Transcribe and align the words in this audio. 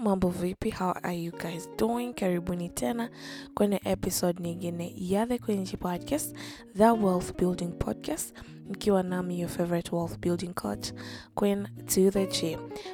mambo 0.00 0.28
vipi? 0.28 0.70
How 0.70 0.92
are 1.02 1.12
you 1.12 1.32
guys 1.32 1.68
doing? 1.78 2.14
Karibuni 2.14 2.68
tena 2.68 3.10
kwenye 3.54 3.80
episode 3.84 4.42
nyingine 4.42 4.94
ya 4.96 5.26
The 5.26 5.38
Queenji 5.38 5.76
Podcast, 5.76 6.34
the 6.76 6.90
wealth 6.90 7.36
building 7.36 7.72
podcast, 7.78 8.34
mkiwa 8.70 9.02
nami 9.02 9.40
your 9.40 9.50
favorite 9.50 9.96
wealth 9.96 10.18
building 10.18 10.54
coach 10.54 10.92
Queen 11.34 11.68
to. 11.86 12.10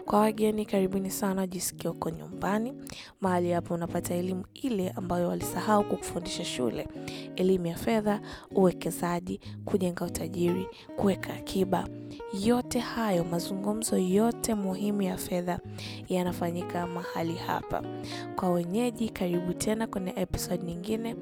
Kwa 0.04 0.18
wageni, 0.20 0.66
karibuni 0.66 1.10
sana, 1.10 1.46
jisikia 1.46 1.90
uko 1.90 2.10
nyumbani, 2.10 2.74
mahali 3.20 3.52
hapo 3.52 3.74
unapata 3.74 4.14
elimu 4.14 4.45
ile 4.54 4.91
ambayo 4.91 5.28
walisahau 5.28 5.84
kukufundisha 5.84 6.45
shule, 6.45 6.88
elimu 7.36 7.66
ya 7.66 7.77
fedha, 7.77 8.20
uwekezaji, 8.50 9.41
kujenga 9.64 10.04
utajiri, 10.04 10.66
kuweka 10.96 11.34
akiba. 11.34 11.88
Yote 12.45 12.79
hayo 12.79 13.24
mazungumzo 13.24 13.98
yote 13.98 14.54
muhimu 14.54 15.02
ya 15.02 15.16
fedha 15.16 15.61
yanafanyika 16.08 16.86
mahali 16.86 17.34
hapa. 17.34 17.82
Kwa 18.36 18.50
wenyeji, 18.50 19.09
karibu 19.09 19.54
tena 19.54 19.87
kwenye 19.87 20.12
episode 20.16 20.62
nyingine. 20.65 21.16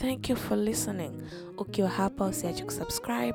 Thank 0.00 0.30
you 0.30 0.36
for 0.36 0.58
listening. 0.58 1.12
Ukiwa 1.58 1.88
hapa, 1.88 2.24
usiache 2.24 2.64
kusubscribe 2.64 3.34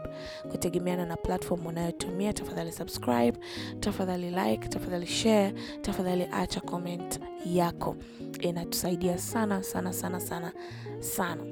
kutegemeana 0.62 1.06
na 1.06 1.18
platform 1.18 1.66
unayotumia. 1.66 2.34
Tafadhali 2.34 2.72
subscribe, 2.72 3.34
tafadhali 3.80 4.30
like, 4.32 4.68
tafadhali 4.68 5.08
share, 5.08 5.54
tafadhali 5.82 6.28
acha 6.32 6.62
comment 6.62 7.20
yako, 7.46 7.96
inatusaidia 8.40 9.18
sana 9.18 9.64
sana 9.64 9.94
sana 9.94 10.20
sana 10.20 10.52
sana. 11.00 11.44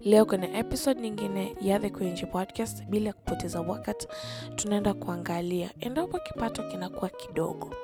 Leo 0.00 0.26
kwenye 0.26 0.58
episode 0.58 1.00
nyingine 1.00 1.56
ya 1.60 1.78
The 1.78 1.90
Quenji 1.90 2.26
Podcast, 2.26 2.84
bila 2.84 3.12
kupoteza 3.12 3.60
wakati, 3.60 4.08
tunaenda 4.56 4.94
kuangalia 4.94 5.70
endapo 5.80 6.18
kipato 6.18 6.62
kinakuwa 6.62 7.08
kidogo, 7.10 7.74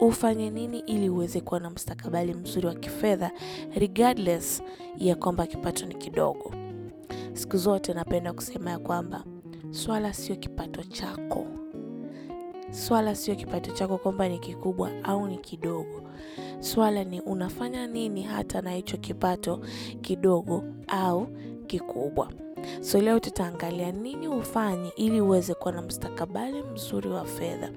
ufanye 0.00 0.50
nini 0.50 0.78
ili 0.78 1.08
uweze 1.08 1.40
kuwa 1.40 1.60
na 1.60 1.70
mstakabali 1.70 2.34
mzuri 2.34 2.66
wa 2.66 2.74
kifedha 2.74 3.30
regardless 3.76 4.62
ya 4.98 5.14
kwamba 5.16 5.46
kipato 5.46 5.86
ni 5.86 5.94
kidogo. 5.94 6.52
Siku 7.32 7.56
zote 7.56 7.94
napenda 7.94 8.32
kusema 8.32 8.70
ya 8.70 8.78
kwamba 8.78 9.24
swala 9.74 10.12
sio 10.12 10.36
kipato 10.36 10.82
chako, 10.82 11.46
swala 12.70 13.14
sio 13.14 13.34
kipato 13.34 13.70
chako 13.70 13.98
kwamba 13.98 14.28
ni 14.28 14.38
kikubwa 14.38 14.90
au 15.02 15.28
ni 15.28 15.38
kidogo. 15.38 16.02
Swala 16.60 17.04
ni 17.04 17.20
unafanya 17.20 17.86
nini 17.86 18.22
hata 18.22 18.60
na 18.62 18.70
hicho 18.70 18.96
kipato 18.96 19.60
kidogo 20.00 20.64
au 20.88 21.26
kikubwa. 21.66 22.32
So 22.80 23.00
leo 23.00 23.20
tutaangalia 23.20 23.92
nini 23.92 24.28
ufanye 24.28 24.92
ili 24.96 25.20
uweze 25.20 25.54
kuwa 25.54 25.72
na 25.72 25.82
mustakabali 25.82 26.62
mzuri 26.62 27.08
wa 27.08 27.24
fedha 27.24 27.70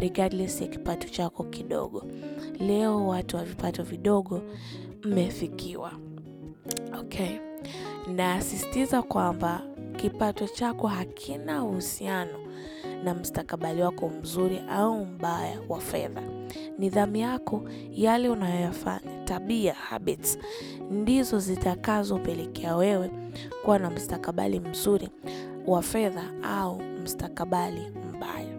regardless 0.00 0.60
ya 0.60 0.68
kipato 0.68 1.08
chako 1.08 1.44
kidogo. 1.44 2.04
Leo 2.60 3.06
watu 3.06 3.36
wa 3.36 3.44
vipato 3.44 3.82
vidogo 3.82 4.42
mmefikiwa. 5.04 5.92
Okay, 7.00 7.36
nasisitiza 8.14 9.02
kwamba 9.02 9.62
kipato 9.96 10.48
chako 10.48 10.86
hakina 10.86 11.64
uhusiano 11.64 12.38
na 13.04 13.14
mstakabali 13.14 13.82
wako 13.82 14.08
mzuri 14.08 14.60
au 14.70 15.06
mbaya 15.06 15.58
wa 15.68 15.80
fedha. 15.80 16.22
Nidhamu 16.78 17.16
yako, 17.16 17.62
yale 17.90 18.28
unayoyafanya, 18.28 19.24
tabia, 19.24 19.74
habits 19.74 20.38
ndizo 20.90 21.38
zitakazopelekea 21.38 22.76
wewe 22.76 23.10
kuwa 23.64 23.78
na 23.78 23.90
mstakabali 23.90 24.60
mzuri 24.60 25.08
wa 25.66 25.82
fedha 25.82 26.22
au 26.42 26.82
mstakabali 27.02 27.82
mbaya. 28.16 28.54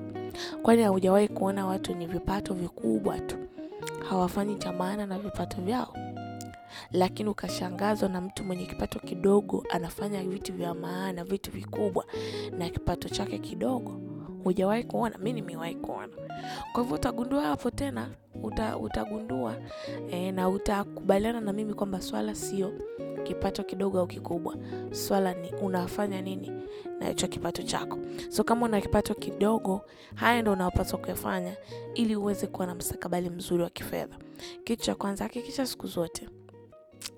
Kwani 0.63 0.81
haujawahi 0.83 1.27
kuona 1.27 1.65
watu 1.65 1.91
wenye 1.91 2.05
vipato 2.07 2.53
vikubwa 2.53 3.19
tu 3.19 3.35
hawafanyi 4.09 4.55
cha 4.55 4.73
maana 4.73 5.05
na 5.05 5.19
vipato 5.19 5.61
vyao, 5.61 5.93
lakini 6.91 7.29
ukashangazwa 7.29 8.09
na 8.09 8.21
mtu 8.21 8.43
mwenye 8.43 8.65
kipato 8.65 8.99
kidogo 8.99 9.65
anafanya 9.69 10.23
vitu 10.23 10.53
vya 10.53 10.73
maana, 10.73 11.23
vitu 11.23 11.51
vikubwa 11.51 12.05
na 12.57 12.69
kipato 12.69 13.09
chake 13.09 13.37
kidogo? 13.39 14.01
Hujawahi 14.43 14.83
kuona? 14.83 15.17
Mi 15.17 15.33
nimewahi 15.33 15.75
kuona. 15.75 16.13
Kwa 16.73 16.81
hivyo 16.83 16.95
utagundua 16.95 17.41
hapo 17.41 17.71
tena 17.71 18.09
uta, 18.43 18.77
utagundua 18.77 19.55
e, 20.11 20.31
na 20.31 20.49
utakubaliana 20.49 21.41
na 21.41 21.53
mimi 21.53 21.73
kwamba 21.73 22.01
swala 22.01 22.35
sio 22.35 22.73
kipato 23.23 23.63
kidogo 23.63 23.99
au 23.99 24.07
kikubwa. 24.07 24.55
Swala 24.91 25.33
ni 25.33 25.51
unafanya 25.61 26.21
nini 26.21 26.51
na 26.99 27.13
kipato 27.13 27.63
chako. 27.63 27.97
So 28.29 28.43
kama 28.43 28.65
una 28.65 28.81
kipato 28.81 29.13
kidogo, 29.13 29.81
haya 30.15 30.41
ndo 30.41 30.51
unapaswa 30.53 30.99
kuyafanya 30.99 31.55
ili 31.95 32.15
uweze 32.15 32.47
kuwa 32.47 32.67
na 32.67 32.75
mstakabali 32.75 33.29
mzuri 33.29 33.63
wa 33.63 33.69
kifedha. 33.69 34.17
Kitu 34.63 34.83
cha 34.83 34.95
kwanza, 34.95 35.23
hakikisha 35.23 35.65
siku 35.65 35.87
zote 35.87 36.29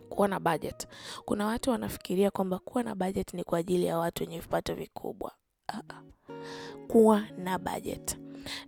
kuwa 0.09 0.28
na 0.28 0.40
budget. 0.40 0.88
Kuna 1.25 1.45
watu 1.45 1.69
wanafikiria 1.69 2.31
kwamba 2.31 2.59
kuwa 2.59 2.84
na 2.84 2.95
budget 2.95 3.34
ni 3.34 3.44
kwa 3.44 3.59
ajili 3.59 3.85
ya 3.85 3.97
watu 3.97 4.23
wenye 4.23 4.40
vipato 4.40 4.75
vikubwa. 4.75 5.31
Uh-uh. 5.73 6.38
Kuwa 6.88 7.22
na 7.38 7.59
budget 7.59 8.17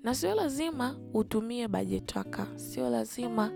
na 0.04 0.16
sio 0.16 0.36
lazima 0.36 0.96
utumie 1.14 1.68
budget 1.68 2.06
tracker, 2.06 2.48
sio 2.60 2.90
lazima 2.90 3.52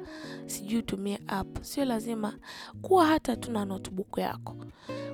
sijui 0.45 0.79
utumie 0.79 1.19
app, 1.27 1.63
sio 1.63 1.85
lazima 1.85 2.37
kuwa 2.81 3.05
hata 3.05 3.35
tu 3.35 3.51
na 3.51 3.65
notebook 3.65 4.17
yako. 4.17 4.55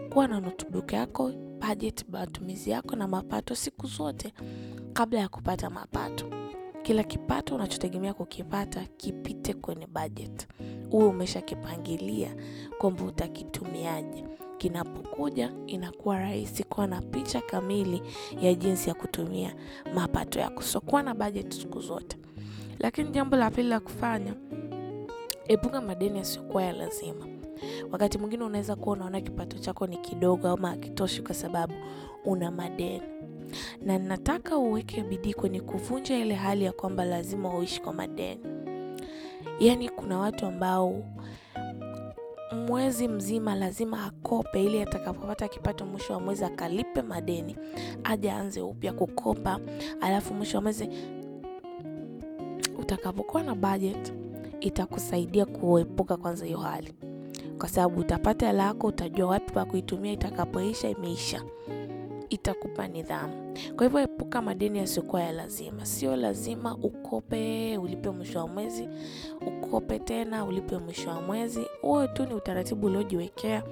Kuwa 0.09 0.28
na 0.28 0.40
notebook 0.40 0.94
yako, 0.94 1.31
budget 1.68 2.06
matumizi 2.09 2.69
yako 2.69 2.96
na 2.96 3.08
mapato 3.08 3.56
siku 3.56 3.88
zote 3.88 4.34
kabla 4.94 5.19
ya 5.19 5.29
kupata 5.29 5.69
mapato. 5.69 6.38
Kila 6.89 7.03
kipato 7.03 7.55
unachotegemea 7.55 8.13
kukipata 8.13 8.85
kipite 8.97 9.53
kwenye 9.53 9.88
budget, 9.88 10.47
uwe 10.91 11.05
umeshakipangilia 11.05 12.35
kwamba 12.77 13.03
utakitumiaje 13.03 14.23
kinapokuja 14.57 15.51
inakuwa 15.67 16.19
rahisi 16.19 16.63
kuwa 16.63 16.88
na 16.88 17.01
picha 17.01 17.41
kamili 17.41 18.01
ya 18.41 18.53
jinsi 18.53 18.89
ya 18.89 18.95
kutumia 18.95 19.55
mapato 19.95 20.39
yako. 20.39 20.61
So 20.61 20.81
kuwa 20.81 21.03
na 21.03 21.13
budget 21.16 21.53
siku 21.53 21.79
zote. 21.79 22.17
Lakini 22.79 23.09
jambo 23.09 23.35
la 23.38 23.51
pili 23.51 23.69
la 23.69 23.79
kufanya, 23.79 24.33
epuka 25.47 25.81
madeni 25.81 26.17
yasiyokuwa 26.17 26.63
ya 26.63 26.73
lazima. 26.73 27.28
Wakati 27.91 28.17
mwingine 28.17 28.44
unaweza 28.44 28.75
kuwa 28.75 28.95
unaona 28.95 29.22
kipato 29.22 29.57
chako 29.59 29.88
ni 29.88 29.97
kidogo 29.97 30.47
ama 30.47 30.69
hakitoshi 30.69 31.22
kwa 31.22 31.35
sababu 31.35 31.73
una 32.25 32.51
madeni, 32.51 33.01
na 33.81 33.97
nataka 33.99 34.57
uweke 34.57 35.03
bidii 35.03 35.33
kwenye 35.33 35.59
kuvunja 35.61 36.17
ile 36.17 36.33
hali 36.35 36.65
ya 36.65 36.71
kwamba 36.71 37.05
lazima 37.05 37.57
uishi 37.57 37.81
kwa 37.81 37.93
madeni. 37.93 38.41
Yaani 39.59 39.89
kuna 39.89 40.19
watu 40.19 40.45
ambao 40.45 41.03
mwezi 42.67 43.07
mzima 43.07 43.55
lazima 43.55 44.05
akope 44.05 44.63
ili 44.63 44.81
atakapopata 44.81 45.47
kipato 45.47 45.85
mwisho 45.85 46.13
wa 46.13 46.19
mwezi 46.19 46.45
akalipe 46.45 47.01
madeni, 47.01 47.55
aje 48.03 48.31
aanze 48.31 48.61
upya 48.61 48.93
kukopa, 48.93 49.59
alafu 50.01 50.33
mwisho 50.33 50.57
wa 50.57 50.63
mwezi. 50.63 50.89
Utakapokuwa 52.79 53.43
na 53.43 53.55
budget, 53.55 54.13
itakusaidia 54.59 55.45
kuepuka 55.45 56.17
kwanza 56.17 56.45
hiyo 56.45 56.57
hali, 56.57 56.93
kwa 57.59 57.69
sababu 57.69 57.99
utapata 58.01 58.51
lako, 58.51 58.87
utajua 58.87 59.27
wapi 59.29 59.51
pa 59.51 59.66
kuitumia. 59.66 60.11
Itakapoisha 60.11 60.89
imeisha, 60.89 61.43
itakupa 62.29 62.88
nidhamu. 62.88 63.53
Kwa 63.75 63.85
hivyo 63.85 64.00
epuka 64.00 64.41
madeni 64.41 64.78
yasiyokuwa 64.79 65.22
ya 65.23 65.31
lazima. 65.31 65.85
Sio 65.85 66.16
lazima 66.16 66.75
ukope 66.84 67.78
ulipe 67.78 68.09
mwisho 68.09 68.40
wa 68.40 68.47
mwezi, 68.47 68.90
ukope 69.47 70.00
tena 70.00 70.45
ulipe 70.45 70.78
mwisho 70.78 71.09
wa 71.09 71.22
mwezi. 71.22 71.66
Huo 71.81 72.07
tu 72.07 72.25
ni 72.25 72.34
utaratibu 72.34 72.88
uliojiwekea, 72.88 73.63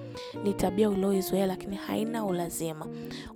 ni 0.43 0.53
tabia 0.53 0.89
ulioizoea, 0.89 1.45
lakini 1.45 1.75
haina 1.75 2.25
ulazima. 2.25 2.87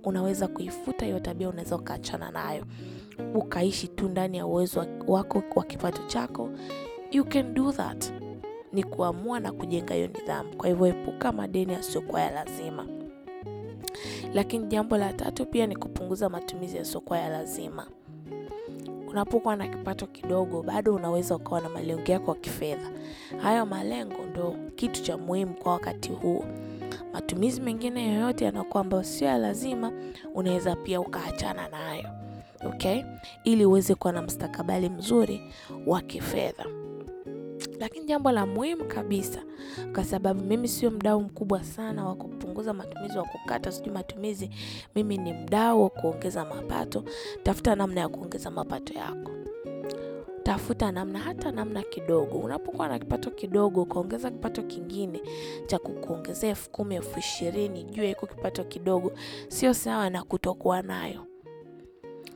Unaweza 0.04 0.48
kuifuta 0.48 1.04
hiyo 1.06 1.20
tabia, 1.20 1.48
unaweza 1.48 1.76
ukaachana 1.76 2.30
nayo 2.30 2.64
ukaishi 3.34 3.88
tu 3.88 4.08
ndani 4.08 4.36
ya 4.38 4.46
uwezo 4.46 4.86
wako 5.06 5.42
wa 5.54 5.64
kipato 5.64 6.02
chako. 6.06 6.50
You 7.10 7.24
can 7.24 7.54
do 7.54 7.72
that, 7.72 8.12
ni 8.72 8.82
kuamua 8.84 9.40
na 9.40 9.52
kujenga 9.52 9.94
hiyo 9.94 10.06
nidhamu. 10.06 10.56
Kwa 10.56 10.68
hivyo 10.68 10.86
epuka 10.86 11.32
madeni 11.32 11.72
yasiyokuwa 11.72 12.20
ya 12.20 12.30
lazima. 12.30 12.86
Lakini 14.34 14.66
jambo 14.66 14.96
la 14.96 15.12
tatu 15.12 15.46
pia 15.46 15.66
ni 15.66 15.76
kupunguza 15.76 16.28
matumizi 16.28 16.76
yasiyokuwa 16.76 17.18
ya 17.18 17.28
lazima. 17.28 17.86
Unapokuwa 19.08 19.56
na 19.56 19.68
kipato 19.68 20.06
kidogo, 20.06 20.62
bado 20.62 20.94
unaweza 20.94 21.36
ukawa 21.36 21.60
na 21.60 21.68
malengo 21.68 22.12
yako 22.12 22.30
ya 22.30 22.36
kifedha. 22.40 22.90
Hayo 23.42 23.66
malengo 23.66 24.22
ndo 24.30 24.56
kitu 24.76 25.02
cha 25.02 25.16
muhimu 25.18 25.54
kwa 25.54 25.72
wakati 25.72 26.08
huo. 26.10 26.44
Matumizi 27.12 27.60
mengine 27.60 28.14
yoyote 28.14 28.44
yanakuwa 28.44 28.80
ambayo 28.80 29.02
sio 29.02 29.28
ya 29.28 29.38
lazima, 29.38 29.92
unaweza 30.34 30.76
pia 30.76 31.00
ukaachana 31.00 31.68
nayo, 31.68 32.08
okay, 32.66 33.02
ili 33.44 33.66
uweze 33.66 33.94
kuwa 33.94 34.12
na 34.12 34.22
mstakabali 34.22 34.88
mzuri 34.88 35.40
wa 35.86 36.00
kifedha. 36.00 36.64
Lakini 37.82 38.06
jambo 38.06 38.30
la 38.32 38.46
muhimu 38.46 38.84
kabisa, 38.84 39.42
kwa 39.94 40.04
sababu 40.04 40.44
mimi 40.44 40.68
sio 40.68 40.90
mdau 40.90 41.20
mkubwa 41.20 41.64
sana 41.64 42.04
wa 42.04 42.14
kupunguza 42.14 42.72
matumizi, 42.74 43.18
wa 43.18 43.24
kukata 43.24 43.72
sijui 43.72 43.92
matumizi, 43.94 44.50
mimi 44.94 45.18
ni 45.18 45.32
mdau 45.32 45.82
wa 45.82 45.90
kuongeza 45.90 46.44
mapato. 46.44 47.04
Tafuta 47.42 47.74
namna 47.76 48.00
ya 48.00 48.08
kuongeza 48.08 48.50
mapato 48.50 48.94
yako. 48.94 49.30
tafuta 50.42 50.92
namna, 50.92 51.18
hata 51.18 51.52
namna 51.52 51.82
kidogo. 51.82 52.38
Unapokuwa 52.38 52.88
na 52.88 52.98
kipato 52.98 53.30
kidogo, 53.30 53.82
ukaongeza 53.82 54.30
kipato 54.30 54.62
kingine 54.62 55.20
cha 55.66 55.78
kukuongezea 55.78 56.50
elfu 56.50 56.70
kumi 56.70 56.94
elfu 56.94 57.18
ishirini 57.18 57.84
juu 57.84 58.02
ya 58.04 58.10
iko 58.10 58.26
kipato 58.26 58.64
kidogo, 58.64 59.12
sio 59.48 59.74
sawa 59.74 60.10
na 60.10 60.22
kutokuwa 60.22 60.82
nayo. 60.82 61.26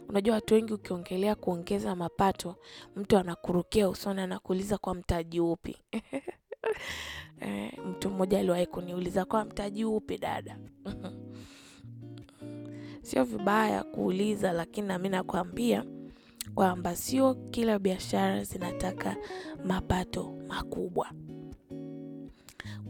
Unajua 0.09 0.35
watu 0.35 0.55
wengi 0.55 0.73
ukiongelea 0.73 1.35
kuongeza 1.35 1.95
mapato, 1.97 2.57
mtu 2.97 3.19
anakurukia 3.19 3.89
usoni, 3.89 4.21
anakuuliza 4.21 4.79
kwa 4.79 4.95
mtaji 4.95 5.41
upi? 5.41 5.77
E, 7.41 7.73
mtu 7.87 8.11
mmoja 8.11 8.39
aliwahi 8.39 8.67
kuniuliza 8.67 9.25
kwa 9.25 9.45
mtaji 9.45 9.85
upi 9.85 10.19
dada? 10.19 10.59
Sio 13.03 13.25
vibaya 13.25 13.85
kuuliza, 13.85 14.53
lakini 14.53 14.89
nami 14.89 15.09
nakwambia 15.09 15.85
kwamba 16.55 16.97
sio 16.97 17.35
kila 17.35 17.79
biashara 17.79 18.45
zinataka 18.45 19.17
mapato 19.65 20.35
makubwa. 20.49 21.11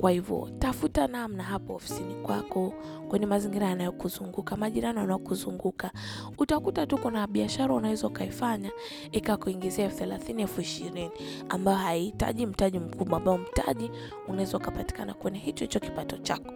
Kwa 0.00 0.10
hivyo 0.10 0.48
tafuta 0.58 1.06
namna 1.06 1.43
hapo 1.43 1.75
ofisini 1.75 2.14
kwako, 2.14 2.75
kwenye 3.08 3.26
mazingira 3.26 3.66
yanayokuzunguka, 3.69 4.56
majirani 4.56 4.98
wanaokuzunguka, 4.98 5.90
utakuta 6.38 6.87
tu 6.87 6.98
kuna 6.98 7.26
biashara 7.26 7.75
unaweza 7.75 8.06
ukaifanya 8.06 8.70
ikakuingizia 9.12 9.84
elfu 9.84 9.96
thelathini 9.98 10.43
elfu 10.43 10.60
ishirini 10.60 11.10
ambayo 11.48 11.76
haihitaji 11.78 12.46
mtaji 12.46 12.78
mkubwa, 12.78 13.19
ambao 13.19 13.38
mtaji 13.38 13.90
unaweza 14.28 14.56
ukapatikana 14.56 15.14
kwenye 15.14 15.38
hicho 15.38 15.64
hicho 15.64 15.81
kipato 15.81 16.16
chako, 16.19 16.52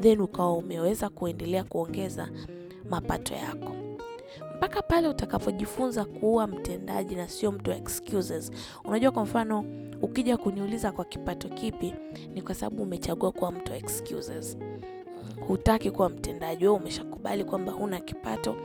then 0.00 0.20
ukawa 0.20 0.52
umeweza 0.56 1.08
kuendelea 1.08 1.64
kuongeza 1.64 2.28
mapato 2.90 3.34
yako. 3.34 3.76
Mpaka 4.56 4.82
pale 4.82 5.08
utakapojifunza 5.08 6.04
kuwa 6.04 6.46
mtendaji 6.46 7.14
na 7.14 7.28
sio 7.28 7.52
mtu 7.52 7.70
wa 7.70 7.76
excuses. 7.76 8.50
Unajua, 8.84 9.10
kwa 9.10 9.22
mfano 9.22 9.64
ukija 10.02 10.36
kuniuliza 10.36 10.92
kwa 10.92 11.04
kipato 11.04 11.48
kipi, 11.48 11.94
ni 12.34 12.42
kwa 12.42 12.54
sababu 12.54 12.82
umechagua 12.82 13.32
kuwa 13.32 13.52
mtu 13.52 13.72
excuses. 13.74 14.58
Hutaki 15.48 15.90
kuwa 15.90 16.08
mtendaji, 16.08 16.64
wewe 16.64 16.76
umeshakubali 16.76 17.44
kwamba 17.44 17.72
huna 17.72 18.00
kipato, 18.00 18.56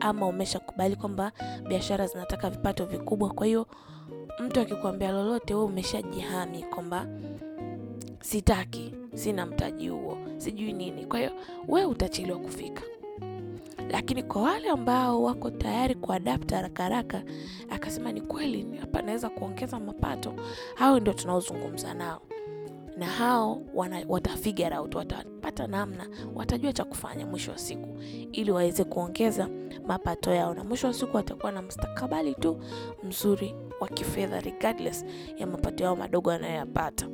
ama 0.00 0.26
umeshakubali 0.26 0.96
kwamba 0.96 1.32
biashara 1.68 2.06
zinataka 2.06 2.50
vipato 2.50 2.84
vikubwa. 2.86 3.30
Kwa 3.30 3.46
hiyo 3.46 3.66
mtu 4.40 4.60
akikwambia 4.60 5.10
lolote, 5.12 5.54
wewe 5.54 5.66
umeshajihami 5.66 6.62
kwamba 6.62 7.06
sitaki, 8.20 8.94
sina 9.14 9.46
mtaji 9.46 9.88
huo, 9.88 10.18
sijui 10.36 10.72
nini. 10.72 11.06
Kwa 11.06 11.18
hiyo 11.18 11.30
wewe 11.68 11.86
utachelewa 11.86 12.38
kufika 12.38 12.82
lakini 13.90 14.22
kwa 14.22 14.42
wale 14.42 14.68
ambao 14.68 15.22
wako 15.22 15.50
tayari 15.50 15.94
kuadapt 15.94 16.52
haraka 16.52 16.82
haraka, 16.82 17.22
akasema 17.70 18.12
ni 18.12 18.20
kweli, 18.20 18.66
hapa 18.80 19.02
naweza 19.02 19.28
kuongeza 19.28 19.80
mapato, 19.80 20.34
hao 20.74 21.00
ndio 21.00 21.12
tunaozungumza 21.12 21.94
nao, 21.94 22.22
na 22.96 23.06
hao 23.06 23.62
wana, 23.74 24.04
wata 24.08 24.30
out, 24.78 24.94
watapata 24.94 25.66
namna, 25.66 26.08
watajua 26.34 26.72
cha 26.72 26.84
kufanya 26.84 27.26
mwisho 27.26 27.50
wa 27.50 27.58
siku, 27.58 27.88
ili 28.32 28.50
waweze 28.50 28.84
kuongeza 28.84 29.48
mapato 29.86 30.30
yao, 30.34 30.54
na 30.54 30.64
mwisho 30.64 30.86
wa 30.86 30.92
siku 30.94 31.16
watakuwa 31.16 31.52
na 31.52 31.62
mustakabali 31.62 32.34
tu 32.34 32.60
mzuri 33.02 33.54
wa 33.80 33.88
kifedha 33.88 34.40
regardless 34.40 35.04
ya 35.36 35.46
mapato 35.46 35.84
yao 35.84 35.96
madogo 35.96 36.30
wanayoyapata. 36.30 37.08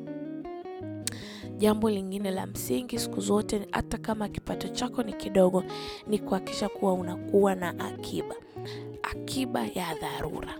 Jambo 1.60 1.90
lingine 1.90 2.30
la 2.30 2.46
msingi 2.46 2.98
siku 2.98 3.20
zote, 3.20 3.68
hata 3.70 3.98
kama 3.98 4.28
kipato 4.28 4.68
chako 4.68 5.02
ni 5.02 5.12
kidogo, 5.12 5.64
ni 6.06 6.18
kuhakikisha 6.18 6.68
kuwa 6.68 6.92
unakuwa 6.94 7.54
na 7.54 7.78
akiba, 7.80 8.34
akiba 9.02 9.60
ya 9.66 9.94
dharura, 10.00 10.54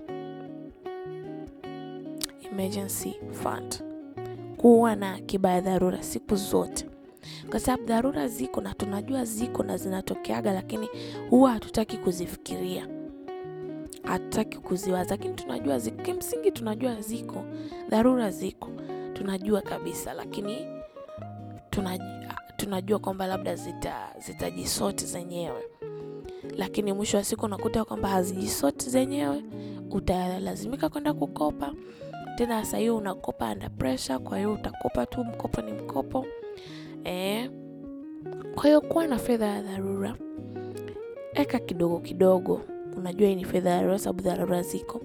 emergency 2.53 3.15
fund. 3.33 3.83
Kuwa 4.57 4.97
na 4.97 5.15
akiba 5.15 5.51
ya 5.53 5.61
dharura 5.61 6.03
siku 6.03 6.37
zote, 6.37 6.87
kwa 7.51 7.61
sababu 7.61 7.85
dharura 7.89 8.29
ziko 8.29 8.61
na 8.61 8.75
tunajua 8.75 9.25
ziko 9.25 9.63
na 9.63 9.77
zinatokeaga, 9.77 10.53
lakini 10.53 10.89
huwa 11.31 11.51
hatutaki 11.53 11.97
kuzifikiria, 11.97 12.89
hatutaki 14.03 14.59
kuziwaza, 14.59 15.11
lakini 15.11 15.35
tunajua 15.35 15.79
ziko. 15.79 16.03
Kimsingi 16.03 16.51
tunajua 16.53 17.01
ziko. 17.01 17.45
Dharura, 17.89 18.31
ziko. 18.31 18.69
Tunajua 19.13 19.61
kabisa, 19.63 20.15
lakini 20.15 20.80
tunajua, 21.71 22.35
tunajua 22.57 22.99
kwamba 22.99 23.27
labda 23.27 23.55
zitajisoti 24.19 25.05
zita 25.07 25.19
zenyewe, 25.19 25.63
lakini 26.57 26.93
mwisho 26.93 27.17
wa 27.17 27.25
siku 27.25 27.45
unakuta 27.45 27.85
kwamba 27.85 28.09
hazijisoti 28.09 28.91
zenyewe, 28.91 29.45
utalazimika 29.91 30.89
kwenda 30.89 31.13
kukopa 31.15 31.73
tena. 32.37 32.65
Sasa 32.65 32.79
hiyo 32.79 32.97
unakopa 32.97 33.51
under 33.53 33.71
pressure, 33.71 34.19
kwa 34.19 34.37
hiyo 34.39 34.53
utakopa 34.53 35.07
tu, 35.07 35.25
mkopo 35.25 35.61
ni 35.63 35.73
mkopo 35.73 36.27
e. 37.05 37.51
Kwa 38.55 38.65
hiyo 38.65 38.81
kuwa 38.81 39.07
na 39.07 39.19
fedha 39.19 39.47
ya 39.47 39.63
dharura, 39.63 40.17
eka 41.35 41.59
kidogo 41.59 41.99
kidogo. 42.01 42.61
Unajua 42.97 43.29
hii 43.29 43.35
ni 43.35 43.45
fedha 43.45 43.71
ya 43.71 43.77
dharura, 43.77 43.99
sababu 43.99 44.23
dharura 44.23 44.63
ziko. 44.63 45.01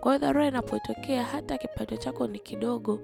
Kwa 0.00 0.12
hiyo 0.12 0.18
dharura 0.18 0.46
inapotokea, 0.46 1.24
hata 1.24 1.58
kipato 1.58 1.96
chako 1.96 2.26
ni 2.26 2.38
kidogo 2.38 3.00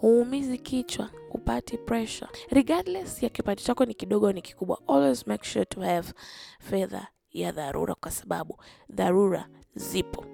huumizi 0.00 0.58
kichwa, 0.58 1.08
upati 1.50 1.78
pressure 1.78 2.28
regardless 2.50 3.22
ya 3.22 3.28
kipato 3.28 3.62
chako 3.64 3.84
ni 3.84 3.94
kidogo 3.94 4.32
ni 4.32 4.42
kikubwa. 4.42 4.78
Always 4.88 5.26
make 5.26 5.44
sure 5.44 5.64
to 5.64 5.80
have 5.80 6.12
fedha 6.60 7.06
ya 7.32 7.52
dharura, 7.52 7.94
kwa 7.94 8.10
sababu 8.10 8.58
dharura 8.88 9.48
zipo 9.74 10.24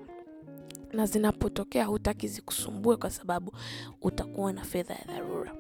na 0.93 1.07
zinapotokea 1.07 1.85
hutaki 1.85 2.29
zikusumbue, 2.29 2.97
kwa 2.97 3.11
sababu 3.11 3.53
utakuwa 4.03 4.53
na 4.53 4.65
fedha 4.65 4.95
ya 4.95 5.05
dharura. 5.05 5.55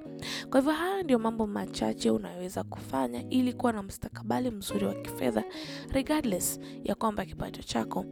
Kwa 0.51 0.61
hivyo 0.61 0.73
haya 0.75 1.03
ndio 1.03 1.19
mambo 1.19 1.47
machache 1.47 2.11
unayoweza 2.11 2.65
kufanya 2.65 3.29
ili 3.31 3.53
kuwa 3.53 3.73
na 3.73 3.83
mustakabali 3.83 4.51
mzuri 4.51 4.87
wa 4.87 4.95
kifedha 4.95 5.45
regardless 5.93 6.61
ya 6.85 6.95
kwamba 6.95 7.25
kipato 7.25 7.63
chako 7.63 8.05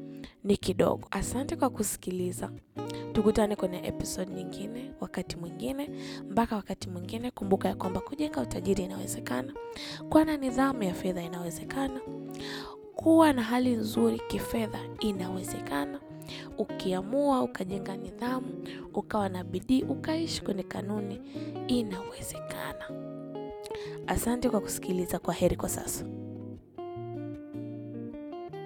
ni 0.45 0.57
kidogo. 0.57 1.09
Asante 1.11 1.57
kwa 1.57 1.71
kusikiliza. 1.71 2.51
Tukutane 3.13 3.57
kwenye 3.57 3.87
episode 3.87 4.33
nyingine 4.35 4.91
wakati 5.01 5.37
mwingine. 5.37 5.91
Mpaka 6.31 6.57
wakati 6.57 6.91
mwingine, 6.91 7.31
kumbuka 7.31 7.69
ya 7.69 7.75
kwamba 7.75 8.01
kujenga 8.01 8.41
utajiri 8.41 8.85
inawezekana, 8.85 9.53
kuwa 10.11 10.25
na 10.25 10.37
nidhamu 10.37 10.83
ya 10.83 10.95
fedha 10.95 11.23
inawezekana, 11.23 12.01
kuwa 12.97 13.33
na 13.33 13.43
hali 13.43 13.71
nzuri 13.73 14.21
kifedha 14.29 14.79
inawezekana, 15.01 16.01
ukiamua 16.59 17.43
ukajenga 17.43 17.97
nidhamu, 17.97 18.65
ukawa 18.95 19.29
na 19.29 19.45
bidii, 19.45 19.83
ukaishi 19.83 20.43
kwenye 20.43 20.63
kanuni, 20.63 21.21
inawezekana. 21.67 22.85
Asante 24.07 24.51
kwa 24.51 24.61
kusikiliza. 24.61 25.19
Kwa 25.19 25.35
heri 25.35 25.57
kwa 25.57 25.69
sasa. 25.69 26.05